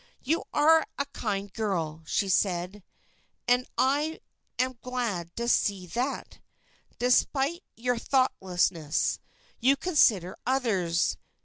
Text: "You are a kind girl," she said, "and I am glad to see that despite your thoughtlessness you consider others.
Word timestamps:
"You 0.23 0.45
are 0.51 0.87
a 0.97 1.05
kind 1.13 1.53
girl," 1.53 2.01
she 2.07 2.27
said, 2.27 2.81
"and 3.47 3.67
I 3.77 4.19
am 4.57 4.79
glad 4.81 5.35
to 5.35 5.47
see 5.47 5.85
that 5.85 6.39
despite 6.97 7.63
your 7.75 7.99
thoughtlessness 7.99 9.19
you 9.59 9.77
consider 9.77 10.37
others. 10.43 11.17